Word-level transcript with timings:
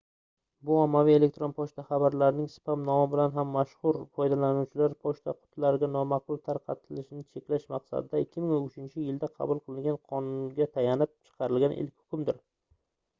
bu 0.67 0.77
ommaviy 0.83 1.15
elektron 1.15 1.51
pochta 1.57 1.83
xabarlarining 1.89 2.47
spam 2.53 2.85
nomi 2.87 3.09
bilan 3.11 3.35
ham 3.35 3.51
mashhur 3.57 3.99
foydalanuvchilar 4.19 4.95
pochta 5.09 5.35
qutilariga 5.37 5.91
nomaqbul 5.97 6.41
tarqatilishini 6.51 7.27
cheklash 7.37 7.69
maqsadida 7.77 8.25
2003-yilda 8.25 9.33
qabul 9.37 9.65
qilingan 9.69 10.03
qonunga 10.15 10.71
tayanib 10.79 11.15
chiqarilgan 11.31 11.81
ilk 11.85 11.95
hukmdir 11.97 12.45